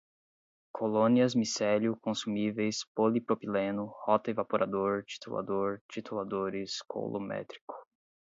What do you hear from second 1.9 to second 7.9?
consumíveis, polipropileno, rotaevaporador, titulador, tituladores, coulométrico